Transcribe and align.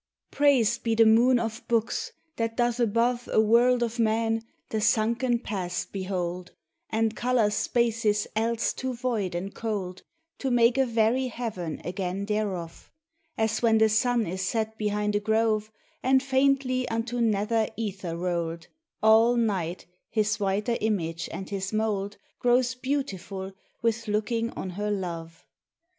Praised 0.31 0.81
be 0.81 0.95
the 0.95 1.05
moon 1.05 1.37
of 1.37 1.61
books! 1.67 2.11
that 2.37 2.57
doth 2.57 2.79
above 2.79 3.29
A 3.31 3.39
world 3.39 3.83
of 3.83 3.99
men, 3.99 4.41
the 4.69 4.81
sunken 4.81 5.37
Past 5.37 5.91
behold, 5.91 6.53
And 6.89 7.15
colour 7.15 7.51
spaces 7.51 8.25
else 8.35 8.73
too 8.73 8.95
void 8.95 9.35
and 9.35 9.53
cold, 9.53 10.01
To 10.39 10.49
make 10.49 10.79
a 10.79 10.87
very 10.87 11.27
heaven 11.27 11.83
again 11.85 12.25
thereof; 12.25 12.89
As 13.37 13.61
when 13.61 13.77
the 13.77 13.89
sun 13.89 14.25
is 14.25 14.41
set 14.41 14.75
behind 14.75 15.15
a 15.15 15.19
grove, 15.19 15.71
And 16.01 16.23
faintly 16.23 16.89
unto 16.89 17.21
nether 17.21 17.67
ether 17.77 18.17
rolled, 18.17 18.69
All 19.03 19.35
night, 19.37 19.85
his 20.09 20.39
whiter 20.39 20.77
image 20.81 21.29
and 21.31 21.47
his 21.51 21.71
mould 21.71 22.17
Grows 22.39 22.73
beautiful 22.73 23.51
with 23.83 24.07
looking 24.07 24.49
on 24.53 24.71
her 24.71 24.89
love. 24.89 25.45